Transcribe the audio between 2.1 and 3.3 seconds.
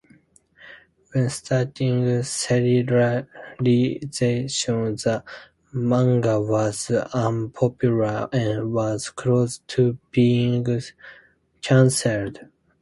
serialization